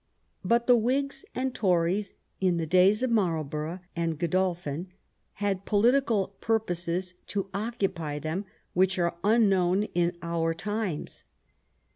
But 0.43 0.65
the 0.65 0.75
Whigs 0.75 1.25
and 1.35 1.53
Tories 1.53 2.15
in 2.39 2.57
the 2.57 2.65
days 2.65 3.03
of 3.03 3.11
Marlborough 3.11 3.81
and 3.95 4.17
Godolphin 4.17 4.87
had 5.33 5.63
political 5.63 6.29
purposes 6.41 7.13
to 7.27 7.51
occupy 7.53 8.17
them 8.17 8.45
which 8.73 8.97
are 8.97 9.15
unknown 9.23 9.87
to 9.93 10.11
our 10.23 10.55
times. 10.55 11.23